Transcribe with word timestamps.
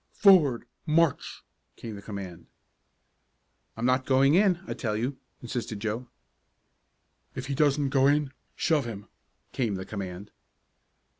"Forward, 0.13 0.65
march!" 0.87 1.43
came 1.75 1.95
the 1.95 2.01
command. 2.01 2.47
"I'm 3.77 3.85
not 3.85 4.07
going 4.07 4.33
in 4.33 4.59
I 4.65 4.73
tell 4.73 4.97
you!" 4.97 5.17
insisted 5.43 5.79
Joe. 5.79 6.07
"If 7.35 7.45
he 7.45 7.53
doesn't 7.53 7.89
go 7.89 8.07
in, 8.07 8.33
shove 8.55 8.85
him," 8.85 9.05
came 9.51 9.75
the 9.75 9.85
command. 9.85 10.31